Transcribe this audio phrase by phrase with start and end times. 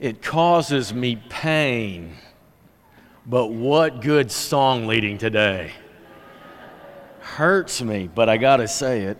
[0.00, 2.16] It causes me pain.
[3.26, 5.72] But what good song leading today.
[7.20, 9.18] Hurts me, but I got to say it.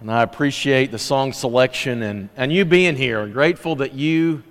[0.00, 3.26] And I appreciate the song selection and, and you being here.
[3.26, 4.42] Grateful that you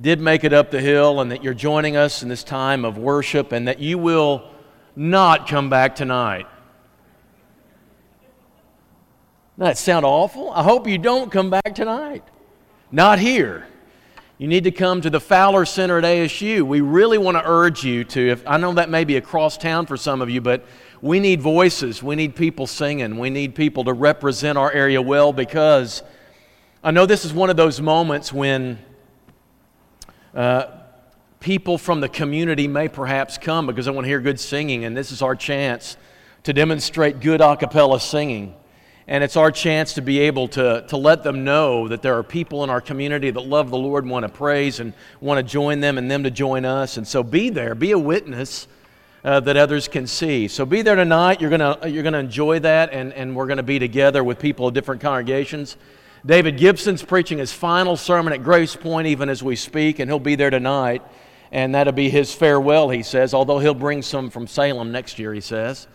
[0.00, 2.98] did make it up the hill and that you're joining us in this time of
[2.98, 4.50] worship and that you will
[4.96, 6.46] not come back tonight.
[9.58, 10.50] That sound awful?
[10.50, 12.24] I hope you don't come back tonight.
[12.90, 13.68] Not here.
[14.36, 16.62] You need to come to the Fowler Center at ASU.
[16.62, 19.86] We really want to urge you to, if, I know that may be across town
[19.86, 20.64] for some of you, but
[21.00, 22.02] we need voices.
[22.02, 23.16] We need people singing.
[23.16, 26.02] We need people to represent our area well because
[26.82, 28.80] I know this is one of those moments when
[30.34, 30.66] uh,
[31.38, 34.96] people from the community may perhaps come because they want to hear good singing, and
[34.96, 35.96] this is our chance
[36.42, 38.56] to demonstrate good a cappella singing.
[39.06, 42.22] And it's our chance to be able to, to let them know that there are
[42.22, 45.42] people in our community that love the Lord, and want to praise, and want to
[45.42, 46.96] join them, and them to join us.
[46.96, 48.66] And so be there, be a witness
[49.22, 50.48] uh, that others can see.
[50.48, 51.40] So be there tonight.
[51.40, 54.68] You're going you're gonna enjoy that, and, and we're going to be together with people
[54.68, 55.76] of different congregations.
[56.26, 60.18] David Gibson's preaching his final sermon at Grace Point even as we speak, and he'll
[60.18, 61.02] be there tonight.
[61.52, 65.32] And that'll be his farewell, he says, although he'll bring some from Salem next year,
[65.32, 65.86] he says.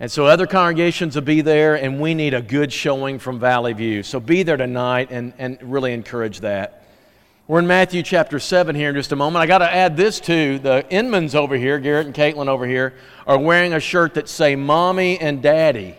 [0.00, 3.74] And so other congregations will be there, and we need a good showing from Valley
[3.74, 4.02] View.
[4.02, 6.86] So be there tonight and, and really encourage that.
[7.46, 9.42] We're in Matthew chapter 7 here in just a moment.
[9.42, 10.58] I got to add this too.
[10.58, 12.94] The Inmans over here, Garrett and Caitlin over here,
[13.26, 15.96] are wearing a shirt that say Mommy and Daddy.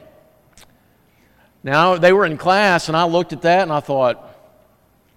[1.64, 4.28] Now, they were in class, and I looked at that and I thought,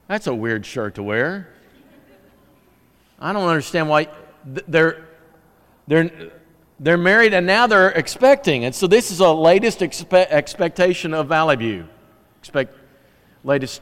[0.08, 1.48] that's a weird shirt to wear.
[3.18, 4.08] I don't understand why
[4.44, 5.06] they're,
[5.88, 6.32] they're,
[6.80, 8.64] they're married and now they're expecting.
[8.64, 11.88] And so this is a latest expe- expectation of Valley View.
[12.40, 12.76] Expect
[13.44, 13.80] latest.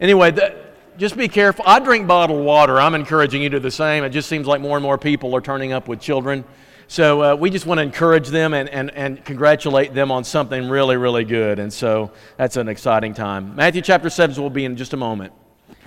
[0.00, 0.56] Anyway, the,
[0.96, 1.64] just be careful.
[1.66, 2.80] I drink bottled water.
[2.80, 4.04] I'm encouraging you to do the same.
[4.04, 6.44] It just seems like more and more people are turning up with children.
[6.88, 10.68] So uh, we just want to encourage them and, and, and congratulate them on something
[10.68, 11.58] really, really good.
[11.58, 13.54] And so that's an exciting time.
[13.54, 15.32] Matthew chapter 7 will be in just a moment.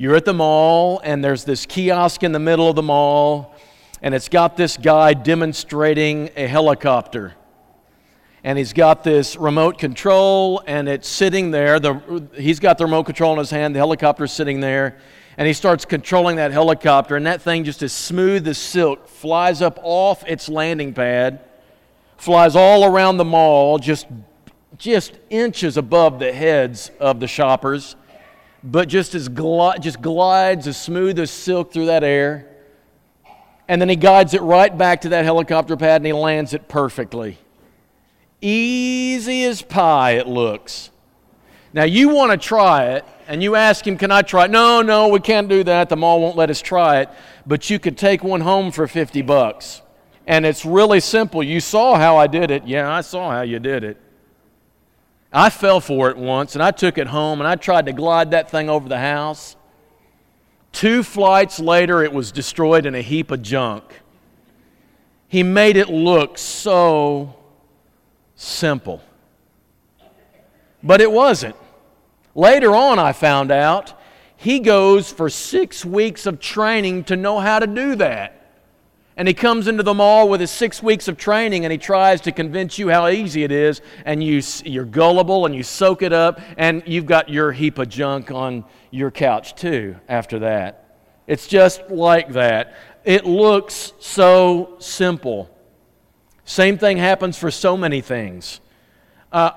[0.00, 3.54] You're at the mall, and there's this kiosk in the middle of the mall,
[4.00, 7.34] and it's got this guy demonstrating a helicopter.
[8.42, 11.78] And he's got this remote control, and it's sitting there.
[11.78, 14.96] The, he's got the remote control in his hand, the helicopter's sitting there,
[15.36, 19.60] and he starts controlling that helicopter, and that thing just as smooth as silk flies
[19.60, 21.40] up off its landing pad,
[22.16, 24.06] flies all around the mall, just,
[24.78, 27.96] just inches above the heads of the shoppers
[28.62, 32.46] but just as gli- just glides as smooth as silk through that air.
[33.68, 36.68] And then he guides it right back to that helicopter pad and he lands it
[36.68, 37.38] perfectly.
[38.40, 40.90] Easy as pie, it looks.
[41.72, 44.50] Now, you want to try it, and you ask him, Can I try it?
[44.50, 45.88] No, no, we can't do that.
[45.88, 47.10] The mall won't let us try it.
[47.46, 49.82] But you could take one home for 50 bucks.
[50.26, 51.42] And it's really simple.
[51.42, 52.66] You saw how I did it.
[52.66, 53.98] Yeah, I saw how you did it.
[55.32, 58.32] I fell for it once and I took it home and I tried to glide
[58.32, 59.56] that thing over the house.
[60.72, 63.84] Two flights later, it was destroyed in a heap of junk.
[65.28, 67.34] He made it look so
[68.34, 69.02] simple.
[70.82, 71.56] But it wasn't.
[72.34, 73.94] Later on, I found out
[74.36, 78.39] he goes for six weeks of training to know how to do that.
[79.20, 82.22] And he comes into the mall with his six weeks of training and he tries
[82.22, 83.82] to convince you how easy it is.
[84.06, 87.90] And you, you're gullible and you soak it up, and you've got your heap of
[87.90, 90.96] junk on your couch too after that.
[91.26, 92.74] It's just like that.
[93.04, 95.54] It looks so simple.
[96.46, 98.62] Same thing happens for so many things.
[99.30, 99.50] Uh,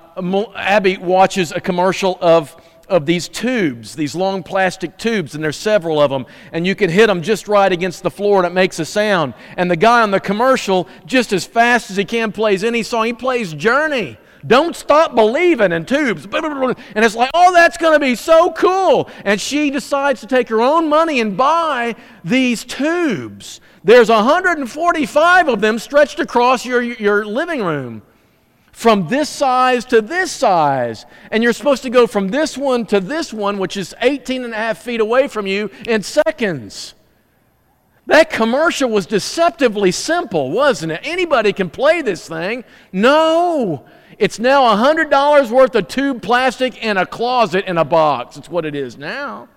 [0.54, 2.54] Abby watches a commercial of
[2.86, 6.90] of these tubes, these long plastic tubes, and there's several of them, and you can
[6.90, 9.34] hit them just right against the floor and it makes a sound.
[9.56, 13.06] And the guy on the commercial, just as fast as he can, plays any song.
[13.06, 14.18] He plays Journey.
[14.46, 16.26] Don't stop believing in tubes.
[16.30, 19.08] And it's like, oh, that's going to be so cool.
[19.24, 23.60] And she decides to take her own money and buy these tubes.
[23.84, 28.02] There's 145 of them stretched across your, your living room
[28.74, 31.06] from this size to this size.
[31.30, 34.52] And you're supposed to go from this one to this one, which is 18 and
[34.52, 36.94] a half feet away from you, in seconds.
[38.06, 41.00] That commercial was deceptively simple, wasn't it?
[41.04, 42.64] Anybody can play this thing.
[42.92, 43.86] No.
[44.18, 48.36] It's now $100 worth of tube plastic in a closet in a box.
[48.36, 49.48] It's what it is now.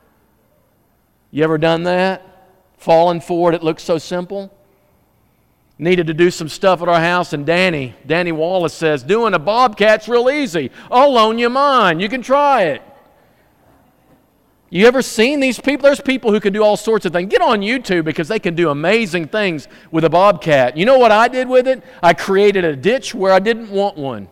[1.31, 2.22] You ever done that?
[2.78, 4.56] Fallen for it, it looks so simple.
[5.79, 9.39] Needed to do some stuff at our house, and Danny, Danny Wallace says, Doing a
[9.39, 10.71] bobcat's real easy.
[10.89, 12.00] I'll loan you mine.
[12.00, 12.81] You can try it.
[14.69, 15.83] You ever seen these people?
[15.83, 17.29] There's people who can do all sorts of things.
[17.29, 20.75] Get on YouTube because they can do amazing things with a bobcat.
[20.75, 21.83] You know what I did with it?
[22.03, 24.27] I created a ditch where I didn't want one.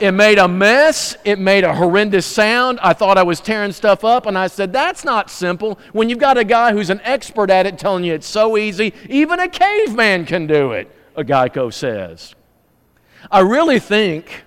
[0.00, 1.16] It made a mess.
[1.24, 2.78] It made a horrendous sound.
[2.82, 5.78] I thought I was tearing stuff up, and I said, That's not simple.
[5.92, 8.94] When you've got a guy who's an expert at it telling you it's so easy,
[9.08, 12.34] even a caveman can do it, a Geico says.
[13.30, 14.44] I really think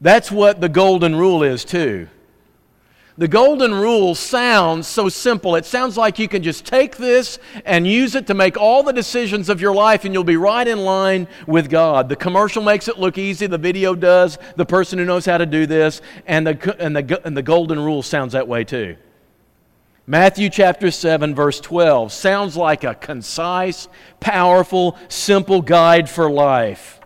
[0.00, 2.08] that's what the golden rule is, too.
[3.18, 5.56] The golden rule sounds so simple.
[5.56, 8.92] It sounds like you can just take this and use it to make all the
[8.92, 12.08] decisions of your life and you'll be right in line with God.
[12.08, 15.46] The commercial makes it look easy, the video does, the person who knows how to
[15.46, 18.96] do this, and the, and the, and the golden rule sounds that way too.
[20.06, 23.88] Matthew chapter 7, verse 12 sounds like a concise,
[24.20, 26.97] powerful, simple guide for life.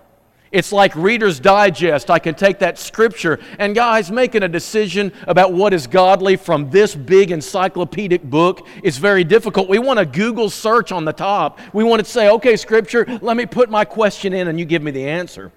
[0.52, 2.10] It's like Reader's Digest.
[2.10, 6.68] I can take that scripture and, guys, making a decision about what is godly from
[6.68, 9.70] this big encyclopedic book is very difficult.
[9.70, 11.58] We want a Google search on the top.
[11.72, 14.82] We want to say, okay, scripture, let me put my question in and you give
[14.82, 15.50] me the answer.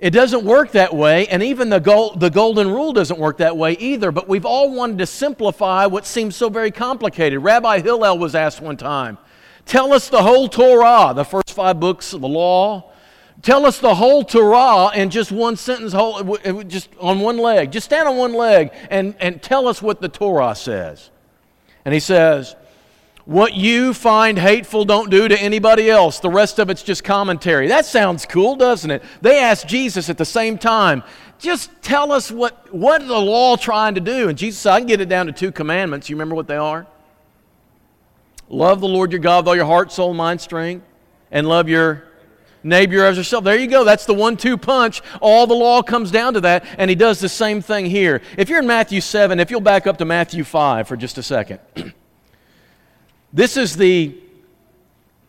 [0.00, 3.56] It doesn't work that way, and even the, gold, the golden rule doesn't work that
[3.56, 4.12] way either.
[4.12, 7.38] But we've all wanted to simplify what seems so very complicated.
[7.40, 9.18] Rabbi Hillel was asked one time,
[9.66, 12.90] Tell us the whole Torah, the first five books of the law.
[13.42, 16.22] Tell us the whole Torah in just one sentence, whole,
[16.64, 17.72] just on one leg.
[17.72, 21.10] Just stand on one leg and, and tell us what the Torah says.
[21.84, 22.56] And he says,
[23.26, 26.20] What you find hateful, don't do to anybody else.
[26.20, 27.68] The rest of it's just commentary.
[27.68, 29.02] That sounds cool, doesn't it?
[29.20, 31.02] They asked Jesus at the same time,
[31.38, 34.28] Just tell us what, what the law trying to do?
[34.28, 36.08] And Jesus said, I can get it down to two commandments.
[36.08, 36.86] You remember what they are?
[38.48, 40.86] Love the Lord your God with all your heart, soul, mind, strength,
[41.30, 42.04] and love your
[42.62, 43.44] neighbor as yourself.
[43.44, 43.84] There you go.
[43.84, 45.02] That's the one two punch.
[45.20, 48.22] All the law comes down to that, and he does the same thing here.
[48.36, 51.22] If you're in Matthew 7, if you'll back up to Matthew 5 for just a
[51.22, 51.60] second.
[53.32, 54.16] this is the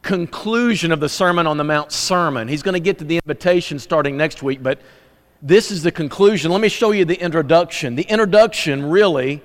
[0.02, 2.48] conclusion of the Sermon on the Mount sermon.
[2.48, 4.80] He's going to get to the invitation starting next week, but
[5.42, 6.52] this is the conclusion.
[6.52, 7.96] Let me show you the introduction.
[7.96, 9.42] The introduction really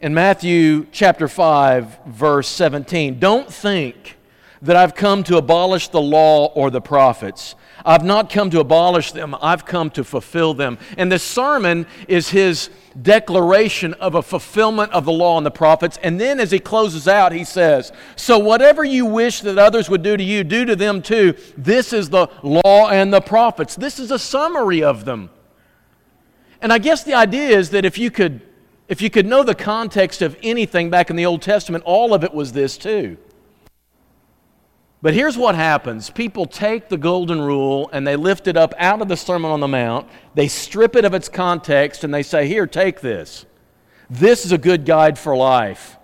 [0.00, 3.18] in Matthew chapter 5, verse 17.
[3.18, 4.16] Don't think
[4.62, 7.54] that I've come to abolish the law or the prophets.
[7.84, 10.78] I've not come to abolish them, I've come to fulfill them.
[10.98, 12.68] And this sermon is his
[13.00, 15.98] declaration of a fulfillment of the law and the prophets.
[16.02, 20.02] And then as he closes out, he says, So whatever you wish that others would
[20.02, 21.34] do to you, do to them too.
[21.56, 23.76] This is the law and the prophets.
[23.76, 25.30] This is a summary of them.
[26.60, 28.42] And I guess the idea is that if you could
[28.90, 32.24] if you could know the context of anything back in the Old Testament, all of
[32.24, 33.16] it was this too.
[35.00, 39.00] But here's what happens people take the golden rule and they lift it up out
[39.00, 42.48] of the Sermon on the Mount, they strip it of its context, and they say,
[42.48, 43.46] Here, take this.
[44.10, 45.96] This is a good guide for life.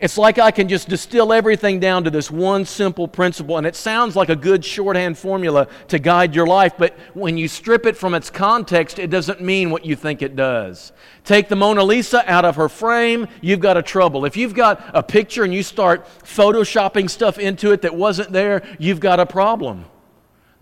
[0.00, 3.76] It's like I can just distill everything down to this one simple principle, and it
[3.76, 7.98] sounds like a good shorthand formula to guide your life, but when you strip it
[7.98, 10.92] from its context, it doesn't mean what you think it does.
[11.22, 14.24] Take the Mona Lisa out of her frame, you've got a trouble.
[14.24, 18.62] If you've got a picture and you start photoshopping stuff into it that wasn't there,
[18.78, 19.84] you've got a problem.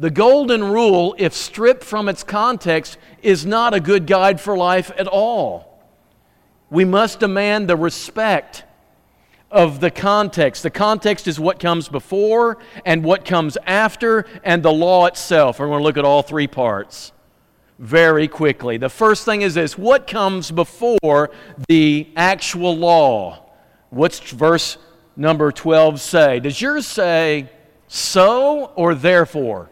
[0.01, 4.91] The golden rule, if stripped from its context, is not a good guide for life
[4.99, 5.81] at all.
[6.71, 8.65] We must demand the respect
[9.51, 10.63] of the context.
[10.63, 15.59] The context is what comes before and what comes after, and the law itself.
[15.59, 17.13] We're going to look at all three parts
[17.79, 18.77] very quickly.
[18.77, 21.31] The first thing is this what comes before
[21.69, 23.51] the actual law?
[23.91, 24.79] What's verse
[25.17, 26.41] number 12 say?
[26.41, 27.51] Does yours say
[27.87, 29.71] so or therefore?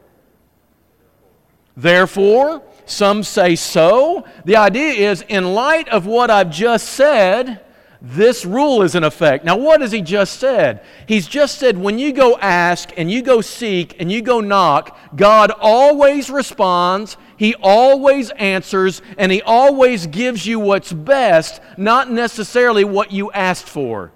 [1.76, 4.24] Therefore, some say so.
[4.46, 7.65] The idea is, in light of what I've just said,
[8.08, 9.44] this rule is in effect.
[9.44, 10.84] Now, what has he just said?
[11.08, 14.96] He's just said when you go ask and you go seek and you go knock,
[15.16, 22.84] God always responds, He always answers, and He always gives you what's best, not necessarily
[22.84, 24.12] what you asked for.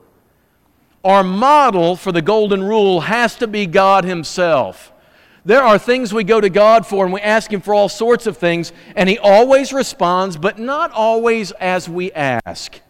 [1.03, 4.93] Our model for the golden rule has to be God Himself.
[5.45, 8.29] There are things we go to God for and we ask Him for all sorts
[8.29, 12.81] of things, and He always responds, but not always as we ask.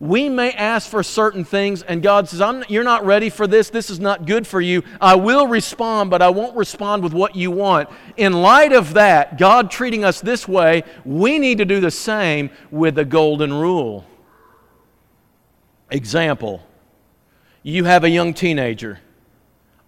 [0.00, 3.68] We may ask for certain things, and God says, You're not ready for this.
[3.68, 4.84] This is not good for you.
[5.00, 7.88] I will respond, but I won't respond with what you want.
[8.16, 12.50] In light of that, God treating us this way, we need to do the same
[12.70, 14.06] with the golden rule.
[15.90, 16.64] Example
[17.64, 19.00] you have a young teenager,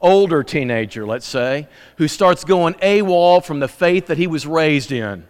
[0.00, 4.90] older teenager, let's say, who starts going AWOL from the faith that he was raised
[4.90, 5.26] in.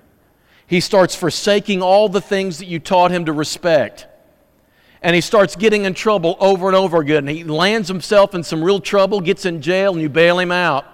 [0.66, 4.06] He starts forsaking all the things that you taught him to respect
[5.02, 7.26] and he starts getting in trouble over and over again.
[7.26, 10.86] He lands himself in some real trouble, gets in jail, and you bail him out.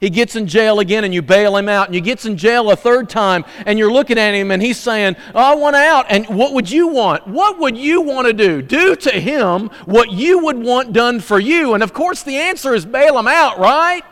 [0.00, 1.86] He gets in jail again and you bail him out.
[1.86, 4.78] And he gets in jail a third time and you're looking at him and he's
[4.78, 6.06] saying, oh, I want out.
[6.08, 7.26] And what would you want?
[7.26, 8.62] What would you want to do?
[8.62, 11.74] Do to him what you would want done for you.
[11.74, 14.04] And of course, the answer is bail him out, right?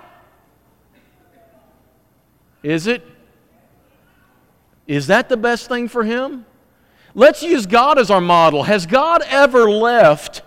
[2.65, 3.07] Is it?
[4.89, 6.46] Is that the best thing for him?
[7.17, 8.65] Let's use God as our model.
[8.65, 10.43] Has God ever left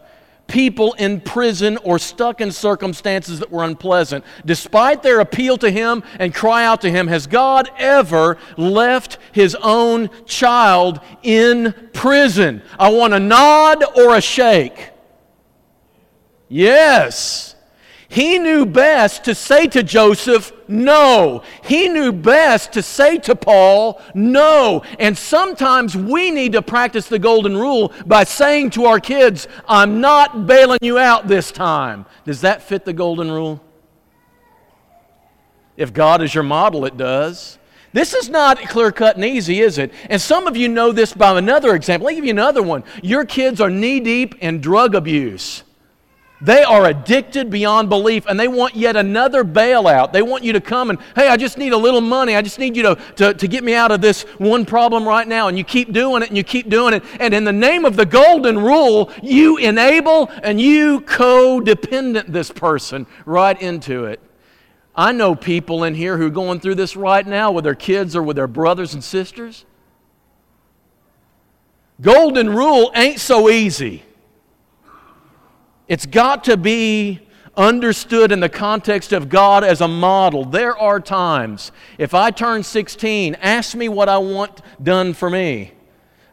[0.45, 4.23] people in prison or stuck in circumstances that were unpleasant?
[4.45, 9.55] Despite their appeal to Him and cry out to Him, has God ever left His
[9.55, 12.61] own child in prison?
[12.77, 14.91] I want a nod or a shake.
[16.49, 17.55] Yes.
[18.11, 21.43] He knew best to say to Joseph, no.
[21.63, 24.81] He knew best to say to Paul, no.
[24.97, 30.01] And sometimes we need to practice the golden rule by saying to our kids, I'm
[30.01, 32.07] not bailing you out this time.
[32.25, 33.61] Does that fit the golden rule?
[35.77, 37.59] If God is your model, it does.
[37.93, 39.93] This is not clear cut and easy, is it?
[40.09, 42.07] And some of you know this by another example.
[42.07, 42.83] Let me give you another one.
[43.03, 45.63] Your kids are knee deep in drug abuse.
[46.41, 50.13] They are addicted beyond belief and they want yet another bailout.
[50.13, 52.35] They want you to come and, hey, I just need a little money.
[52.35, 55.27] I just need you to, to, to get me out of this one problem right
[55.27, 55.49] now.
[55.49, 57.03] And you keep doing it and you keep doing it.
[57.19, 63.05] And in the name of the golden rule, you enable and you codependent this person
[63.25, 64.21] right into it.
[64.95, 68.15] I know people in here who are going through this right now with their kids
[68.15, 69.65] or with their brothers and sisters.
[71.99, 74.03] Golden rule ain't so easy.
[75.89, 77.19] It's got to be
[77.57, 80.45] understood in the context of God as a model.
[80.45, 85.73] There are times, if I turn 16, ask me what I want done for me.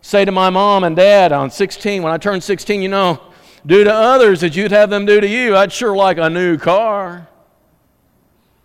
[0.03, 3.21] Say to my mom and dad on 16, when I turn 16, you know,
[3.65, 5.57] do to others as you'd have them do to you.
[5.57, 7.27] I'd sure like a new car.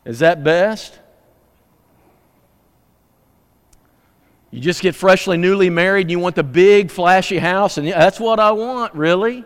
[0.04, 1.00] Is that best?
[4.52, 8.20] You just get freshly newly married and you want the big flashy house, and that's
[8.20, 9.46] what I want, really?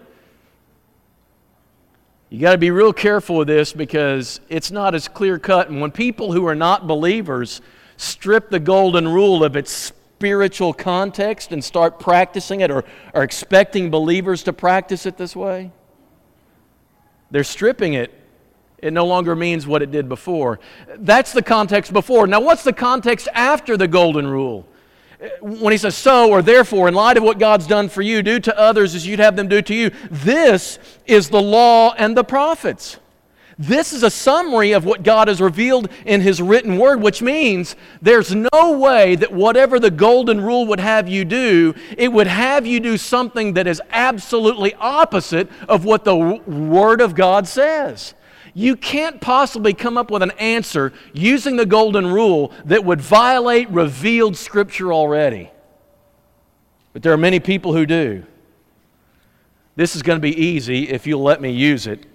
[2.30, 5.70] You got to be real careful with this because it's not as clear cut.
[5.70, 7.62] And when people who are not believers
[7.98, 13.92] strip the golden rule of its spiritual context and start practicing it or are expecting
[13.92, 15.72] believers to practice it this way,
[17.32, 18.12] they're stripping it.
[18.80, 20.60] It no longer means what it did before.
[20.98, 22.28] That's the context before.
[22.28, 24.68] Now, what's the context after the golden rule?
[25.42, 28.40] When he says so or therefore, in light of what God's done for you, do
[28.40, 29.92] to others as you'd have them do to you.
[30.12, 33.00] This is the law and the prophets.
[33.58, 37.76] This is a summary of what God has revealed in His written word, which means
[38.02, 42.66] there's no way that whatever the golden rule would have you do, it would have
[42.66, 48.14] you do something that is absolutely opposite of what the Word of God says.
[48.58, 53.70] You can't possibly come up with an answer using the golden rule that would violate
[53.70, 55.52] revealed scripture already.
[56.94, 58.24] But there are many people who do.
[59.76, 62.06] This is going to be easy if you'll let me use it.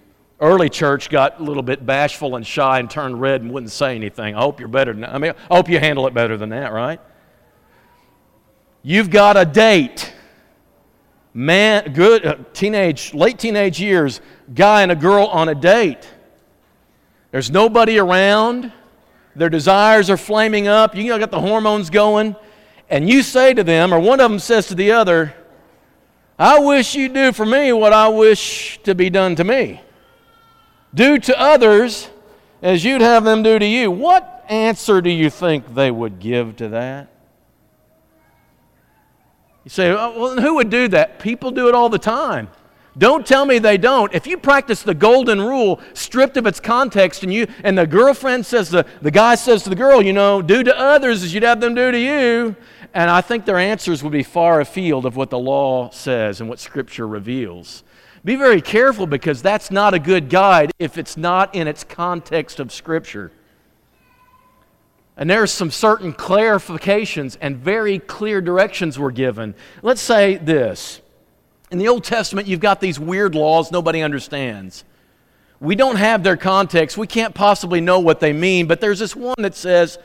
[0.40, 3.94] Early church got a little bit bashful and shy and turned red and wouldn't say
[3.94, 4.35] anything.
[4.35, 5.04] I hope you're better than.
[5.04, 7.02] I mean, I hope you handle it better than that, right?
[8.82, 10.14] You've got a date.
[11.35, 14.23] Man, good, uh, teenage, late teenage years,
[14.54, 16.09] guy and a girl on a date.
[17.30, 18.72] There's nobody around.
[19.37, 20.96] Their desires are flaming up.
[20.96, 22.34] You got the hormones going.
[22.88, 25.34] And you say to them, or one of them says to the other,
[26.38, 29.80] I wish you'd do for me what I wish to be done to me.
[30.92, 32.08] Do to others
[32.62, 33.90] as you'd have them do to you.
[33.90, 37.08] What answer do you think they would give to that?
[39.64, 41.20] You say, oh, well, who would do that?
[41.20, 42.49] People do it all the time.
[43.00, 44.12] Don't tell me they don't.
[44.14, 48.45] If you practice the golden rule stripped of its context and you and the girlfriend
[48.45, 51.42] says the, the guy says to the girl, you know, do to others as you'd
[51.42, 52.54] have them do to you.
[52.92, 56.50] And I think their answers would be far afield of what the law says and
[56.50, 57.85] what Scripture reveals.
[58.23, 62.61] Be very careful because that's not a good guide if it's not in its context
[62.61, 63.33] of Scripture.
[65.16, 69.54] And there's some certain clarifications and very clear directions were given.
[69.80, 71.00] Let's say this.
[71.70, 74.84] In the Old Testament, you've got these weird laws nobody understands.
[75.60, 76.98] We don't have their context.
[76.98, 79.98] We can't possibly know what they mean, but there's this one that says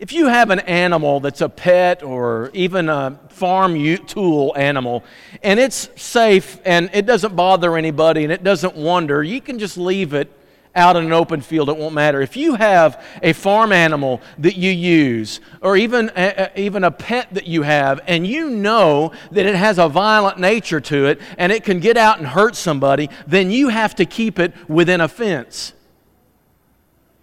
[0.00, 5.04] if you have an animal that's a pet or even a farm tool animal,
[5.42, 9.78] and it's safe and it doesn't bother anybody and it doesn't wander, you can just
[9.78, 10.32] leave it
[10.74, 11.68] out in an open field.
[11.68, 12.20] It won't matter.
[12.20, 17.32] If you have a farm animal that you use, or even a, even a pet
[17.34, 21.52] that you have, and you know that it has a violent nature to it and
[21.52, 25.08] it can get out and hurt somebody, then you have to keep it within a
[25.08, 25.72] fence.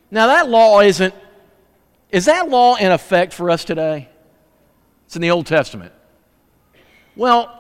[0.10, 1.14] Now, that law isn't
[2.12, 4.10] is that law in effect for us today?
[5.06, 5.94] It's in the Old Testament.
[7.16, 7.58] Well,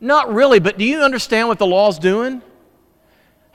[0.00, 2.42] not really, but do you understand what the law's doing?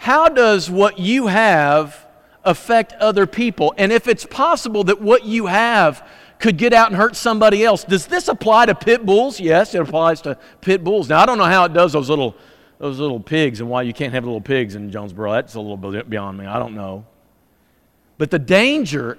[0.03, 2.05] How does what you have
[2.43, 3.73] affect other people?
[3.77, 6.05] And if it's possible that what you have
[6.39, 9.39] could get out and hurt somebody else, does this apply to pit bulls?
[9.39, 11.07] Yes, it applies to pit bulls.
[11.07, 12.35] Now, I don't know how it does those little,
[12.79, 15.31] those little pigs and why you can't have little pigs in Jonesboro.
[15.31, 16.47] That's a little beyond me.
[16.47, 17.05] I don't know.
[18.17, 19.17] But the danger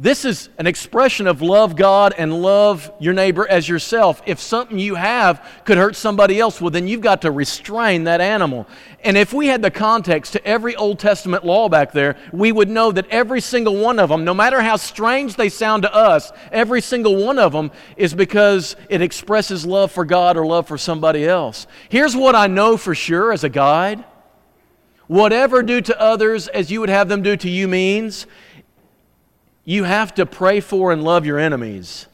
[0.00, 4.22] this is an expression of love God and love your neighbor as yourself.
[4.26, 8.20] If something you have could hurt somebody else, well, then you've got to restrain that
[8.20, 8.68] animal.
[9.02, 12.68] And if we had the context to every Old Testament law back there, we would
[12.68, 16.30] know that every single one of them, no matter how strange they sound to us,
[16.52, 20.78] every single one of them is because it expresses love for God or love for
[20.78, 21.66] somebody else.
[21.88, 24.04] Here's what I know for sure as a guide
[25.08, 28.26] whatever do to others as you would have them do to you means
[29.68, 32.06] you have to pray for and love your enemies.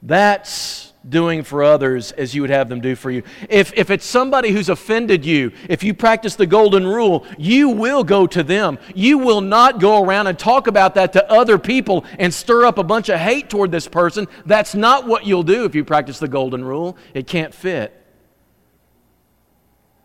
[0.00, 3.24] That's doing for others as you would have them do for you.
[3.50, 8.04] If, if it's somebody who's offended you, if you practice the golden rule, you will
[8.04, 8.78] go to them.
[8.94, 12.78] You will not go around and talk about that to other people and stir up
[12.78, 14.28] a bunch of hate toward this person.
[14.44, 16.96] That's not what you'll do if you practice the golden rule.
[17.12, 17.92] It can't fit.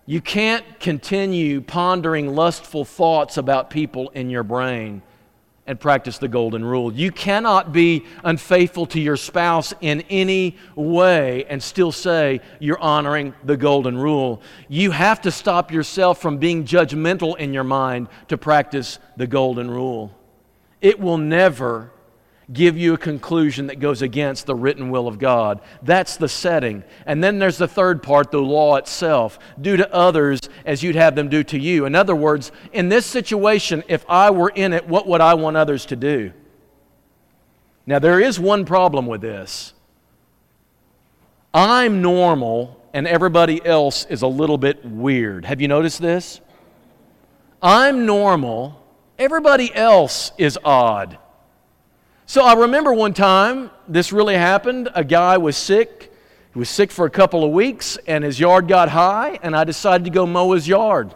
[0.07, 5.03] You can't continue pondering lustful thoughts about people in your brain
[5.67, 6.91] and practice the golden rule.
[6.91, 13.33] You cannot be unfaithful to your spouse in any way and still say you're honoring
[13.43, 14.41] the golden rule.
[14.67, 19.69] You have to stop yourself from being judgmental in your mind to practice the golden
[19.69, 20.17] rule.
[20.81, 21.91] It will never
[22.51, 25.61] give you a conclusion that goes against the written will of God.
[25.81, 26.83] That's the setting.
[27.05, 29.39] And then there's the third part, the law itself.
[29.59, 31.85] Do to others as you'd have them do to you.
[31.85, 35.57] In other words, in this situation, if I were in it, what would I want
[35.57, 36.33] others to do?
[37.85, 39.73] Now, there is one problem with this.
[41.53, 45.45] I'm normal and everybody else is a little bit weird.
[45.45, 46.41] Have you noticed this?
[47.61, 48.83] I'm normal,
[49.19, 51.17] everybody else is odd.
[52.31, 54.87] So I remember one time this really happened.
[54.95, 56.13] A guy was sick.
[56.53, 59.65] He was sick for a couple of weeks, and his yard got high, and I
[59.65, 61.13] decided to go mow his yard.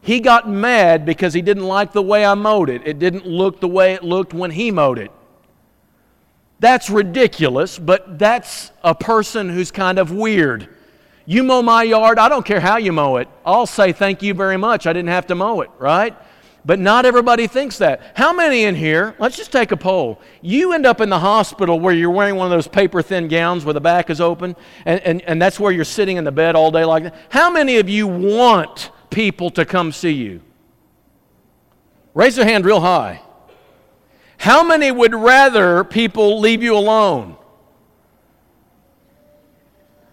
[0.00, 2.80] He got mad because he didn't like the way I mowed it.
[2.86, 5.12] It didn't look the way it looked when he mowed it.
[6.60, 10.66] That's ridiculous, but that's a person who's kind of weird.
[11.26, 13.28] You mow my yard, I don't care how you mow it.
[13.44, 14.86] I'll say thank you very much.
[14.86, 16.16] I didn't have to mow it, right?
[16.64, 18.02] But not everybody thinks that.
[18.14, 20.20] How many in here, let's just take a poll.
[20.42, 23.64] You end up in the hospital where you're wearing one of those paper thin gowns
[23.64, 26.54] where the back is open, and, and, and that's where you're sitting in the bed
[26.56, 27.14] all day like that.
[27.30, 30.42] How many of you want people to come see you?
[32.12, 33.22] Raise your hand real high.
[34.36, 37.36] How many would rather people leave you alone?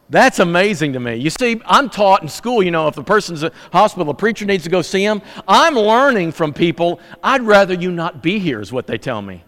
[0.09, 1.15] That's amazing to me.
[1.15, 4.45] You see, I'm taught in school, you know, if a person's a hospital, a preacher
[4.45, 5.21] needs to go see him.
[5.47, 9.43] I'm learning from people, I'd rather you not be here, is what they tell me.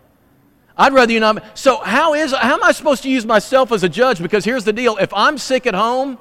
[0.77, 1.57] I'd rather you not.
[1.57, 4.21] So, how, is, how am I supposed to use myself as a judge?
[4.21, 6.17] Because here's the deal if I'm sick at home,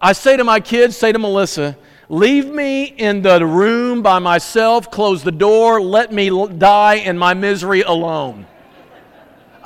[0.00, 1.76] I say to my kids, say to Melissa,
[2.08, 7.34] leave me in the room by myself, close the door, let me die in my
[7.34, 8.46] misery alone.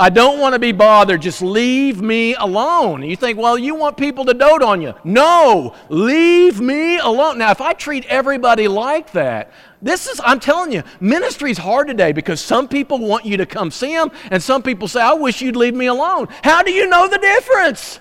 [0.00, 1.20] I don't want to be bothered.
[1.20, 3.02] Just leave me alone.
[3.02, 4.94] You think, well, you want people to dote on you.
[5.04, 7.36] No, leave me alone.
[7.36, 11.86] Now, if I treat everybody like that, this is, I'm telling you, ministry is hard
[11.86, 15.12] today because some people want you to come see them, and some people say, I
[15.12, 16.28] wish you'd leave me alone.
[16.42, 18.00] How do you know the difference?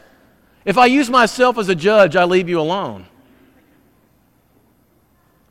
[0.63, 3.07] If I use myself as a judge, I leave you alone.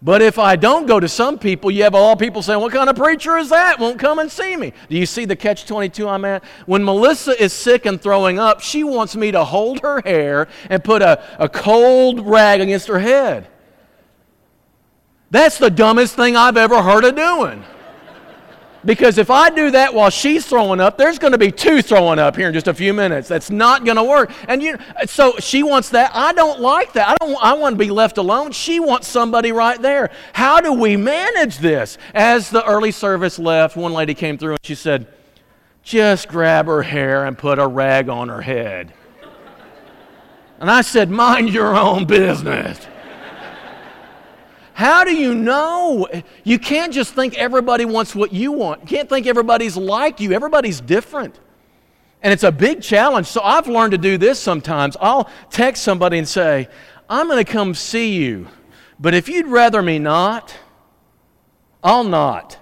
[0.01, 2.89] But if I don't go to some people, you have all people saying, What kind
[2.89, 3.81] of preacher is that?
[3.81, 4.73] Won't come and see me.
[4.89, 6.45] Do you see the catch 22 I'm at?
[6.67, 10.85] When Melissa is sick and throwing up, she wants me to hold her hair and
[10.85, 13.49] put a, a cold rag against her head.
[15.31, 17.65] That's the dumbest thing I've ever heard of doing.
[18.85, 22.19] Because if I do that while she's throwing up, there's going to be two throwing
[22.19, 23.27] up here in just a few minutes.
[23.27, 24.31] That's not going to work.
[24.47, 26.13] And you, so she wants that.
[26.15, 27.09] I don't like that.
[27.09, 27.37] I don't.
[27.43, 28.53] I want to be left alone.
[28.53, 30.11] She wants somebody right there.
[30.33, 31.99] How do we manage this?
[32.15, 35.09] As the early service left, one lady came through and she said,
[35.83, 38.93] "Just grab her hair and put a rag on her head."
[40.61, 42.79] And I said, "Mind your own business."
[44.79, 46.07] How do you know?
[46.45, 48.83] You can't just think everybody wants what you want.
[48.83, 50.31] You can't think everybody's like you.
[50.31, 51.41] Everybody's different.
[52.23, 53.27] And it's a big challenge.
[53.27, 54.97] So I've learned to do this sometimes.
[55.01, 56.69] I'll text somebody and say,
[57.11, 58.47] I'm going to come see you,
[59.01, 60.57] but if you'd rather me not,
[61.83, 62.57] I'll not.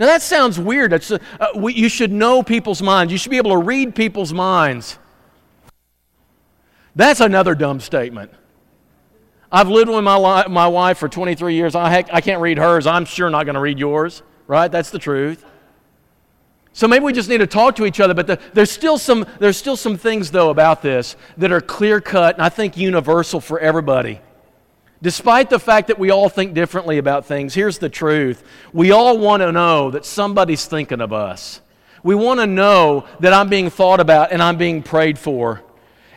[0.00, 0.92] Now that sounds weird.
[0.94, 4.32] A, uh, we, you should know people's minds, you should be able to read people's
[4.32, 4.98] minds.
[6.96, 8.32] That's another dumb statement.
[9.54, 11.76] I've lived with my, li- my wife for 23 years.
[11.76, 12.88] I, I can't read hers.
[12.88, 14.66] I'm sure not going to read yours, right?
[14.66, 15.44] That's the truth.
[16.72, 19.24] So maybe we just need to talk to each other, but the, there's, still some,
[19.38, 23.40] there's still some things, though, about this that are clear cut and I think universal
[23.40, 24.20] for everybody.
[25.00, 28.42] Despite the fact that we all think differently about things, here's the truth.
[28.72, 31.60] We all want to know that somebody's thinking of us.
[32.02, 35.62] We want to know that I'm being thought about and I'm being prayed for.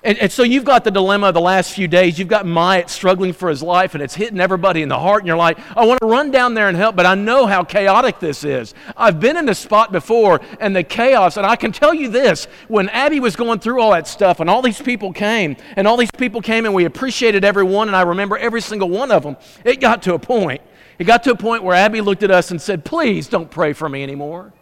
[0.08, 2.18] And, and, so you've got the dilemma of the last few days.
[2.18, 5.28] You've got Myatt struggling for his life, and it's hitting everybody in the heart, and
[5.28, 8.22] you're like, I want to run down there and help, but I know how chaotic
[8.22, 8.74] this is.
[8.96, 12.46] I've been in this spot before, and the chaos, and I can tell you this
[12.70, 15.98] when Abby was going through all that stuff, and all these people came, and all
[15.98, 19.36] these people came, and we appreciated everyone, and I remember every single one of them,
[19.66, 20.62] it got to a point.
[21.00, 23.74] It got to a point where Abby looked at us and said, Please don't pray
[23.74, 24.54] for me anymore.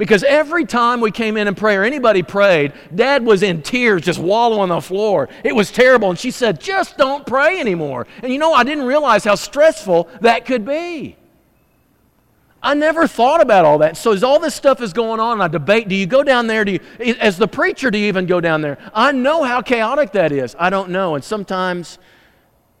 [0.00, 4.18] Because every time we came in in prayer, anybody prayed, Dad was in tears, just
[4.18, 5.28] wallowing on the floor.
[5.44, 6.08] It was terrible.
[6.08, 8.06] And she said, Just don't pray anymore.
[8.22, 11.18] And you know, I didn't realize how stressful that could be.
[12.62, 13.98] I never thought about all that.
[13.98, 16.64] So as all this stuff is going on, I debate, do you go down there?
[16.64, 16.80] Do you,
[17.20, 18.78] as the preacher, do you even go down there?
[18.94, 20.56] I know how chaotic that is.
[20.58, 21.14] I don't know.
[21.14, 21.98] And sometimes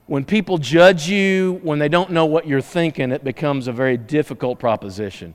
[0.06, 3.98] when people judge you, when they don't know what you're thinking, it becomes a very
[3.98, 5.34] difficult proposition.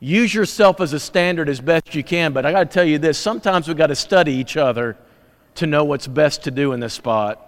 [0.00, 2.98] Use yourself as a standard as best you can, but I got to tell you
[2.98, 4.96] this sometimes we've got to study each other
[5.56, 7.44] to know what's best to do in this spot.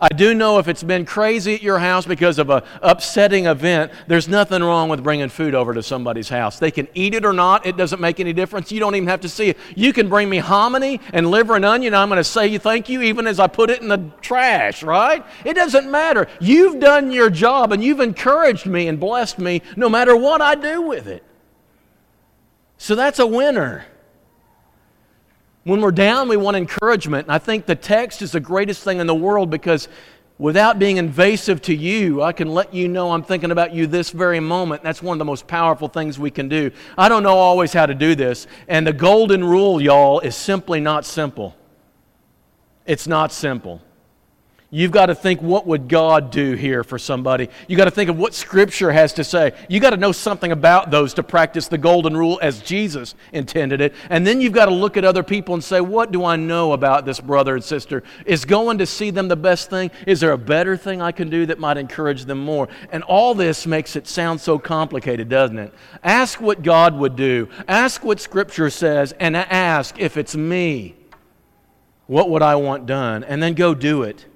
[0.00, 3.92] I do know if it's been crazy at your house because of a upsetting event,
[4.06, 6.58] there's nothing wrong with bringing food over to somebody's house.
[6.58, 8.70] They can eat it or not, it doesn't make any difference.
[8.72, 9.58] You don't even have to see it.
[9.74, 12.88] You can bring me hominy and liver and onion, and I'm going to say thank
[12.88, 15.24] you even as I put it in the trash, right?
[15.44, 16.26] It doesn't matter.
[16.40, 20.56] You've done your job and you've encouraged me and blessed me no matter what I
[20.56, 21.22] do with it.
[22.78, 23.84] So that's a winner.
[25.64, 27.26] When we're down, we want encouragement.
[27.26, 29.88] And I think the text is the greatest thing in the world because
[30.38, 34.10] without being invasive to you, I can let you know I'm thinking about you this
[34.10, 34.82] very moment.
[34.82, 36.70] That's one of the most powerful things we can do.
[36.96, 38.46] I don't know always how to do this.
[38.68, 41.56] And the golden rule, y'all, is simply not simple.
[42.84, 43.82] It's not simple.
[44.68, 47.48] You've got to think, what would God do here for somebody?
[47.68, 49.52] You've got to think of what Scripture has to say.
[49.68, 53.80] You've got to know something about those to practice the golden rule as Jesus intended
[53.80, 53.94] it.
[54.10, 56.72] And then you've got to look at other people and say, what do I know
[56.72, 58.02] about this brother and sister?
[58.24, 59.92] Is going to see them the best thing?
[60.04, 62.68] Is there a better thing I can do that might encourage them more?
[62.90, 65.72] And all this makes it sound so complicated, doesn't it?
[66.02, 70.96] Ask what God would do, ask what Scripture says, and ask if it's me,
[72.08, 73.22] what would I want done?
[73.22, 74.26] And then go do it.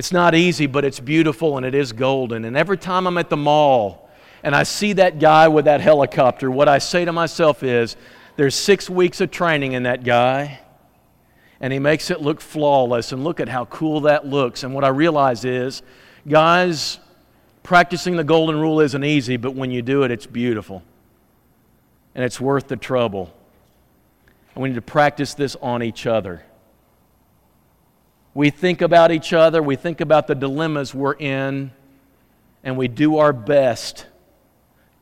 [0.00, 2.46] It's not easy, but it's beautiful and it is golden.
[2.46, 4.08] And every time I'm at the mall
[4.42, 7.96] and I see that guy with that helicopter, what I say to myself is,
[8.36, 10.60] there's six weeks of training in that guy,
[11.60, 13.12] and he makes it look flawless.
[13.12, 14.62] And look at how cool that looks.
[14.62, 15.82] And what I realize is,
[16.26, 16.98] guys,
[17.62, 20.82] practicing the golden rule isn't easy, but when you do it, it's beautiful.
[22.14, 23.34] And it's worth the trouble.
[24.54, 26.42] And we need to practice this on each other.
[28.34, 31.72] We think about each other, we think about the dilemmas we're in,
[32.62, 34.06] and we do our best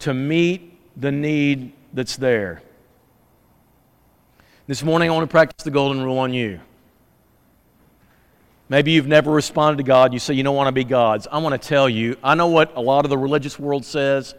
[0.00, 2.62] to meet the need that's there.
[4.66, 6.60] This morning, I want to practice the golden rule on you.
[8.68, 10.12] Maybe you've never responded to God.
[10.12, 11.26] You say you don't want to be God's.
[11.26, 14.34] I want to tell you, I know what a lot of the religious world says.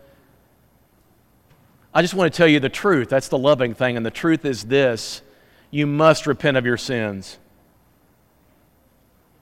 [1.94, 3.10] I just want to tell you the truth.
[3.10, 3.98] That's the loving thing.
[3.98, 5.24] And the truth is this
[5.72, 7.40] you must repent of your sins.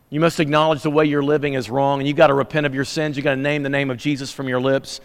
[0.10, 2.74] You must acknowledge the way you're living is wrong, and you've got to repent of
[2.74, 3.18] your sins.
[3.18, 5.02] You've got to name the name of Jesus from your lips,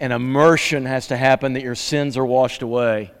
[0.00, 3.12] and immersion has to happen that your sins are washed away.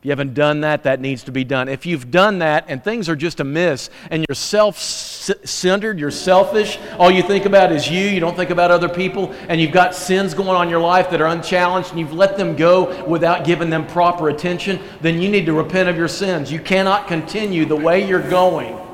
[0.00, 1.68] If you haven't done that, that needs to be done.
[1.68, 6.78] If you've done that and things are just amiss and you're self centered, you're selfish,
[7.00, 9.96] all you think about is you, you don't think about other people, and you've got
[9.96, 13.44] sins going on in your life that are unchallenged, and you've let them go without
[13.44, 16.50] giving them proper attention, then you need to repent of your sins.
[16.50, 18.87] You cannot continue the way you're going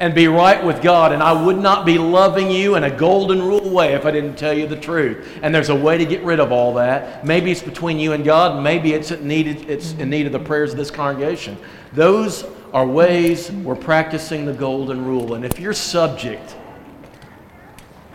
[0.00, 1.12] and be right with God.
[1.12, 4.36] And I would not be loving you in a golden rule way if I didn't
[4.36, 5.38] tell you the truth.
[5.42, 7.24] And there's a way to get rid of all that.
[7.24, 8.62] Maybe it's between you and God.
[8.62, 9.10] Maybe it's.
[9.10, 11.58] It's in need of the prayers of this congregation.
[11.92, 15.34] Those are ways we're practicing the golden rule.
[15.34, 16.54] And if you're subject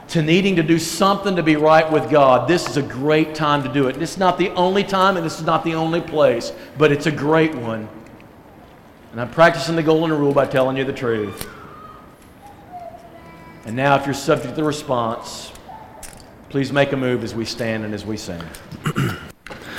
[0.10, 3.64] to needing to do something to be right with God, this is a great time
[3.64, 3.98] to do it.
[3.98, 7.08] This is not the only time and this is not the only place, but it's
[7.08, 7.90] a great one.
[9.12, 11.50] And I'm practicing the golden rule by telling you the truth.
[13.66, 15.52] And now, if you're subject to the response,
[16.50, 18.44] please make a move as we stand and as we sing.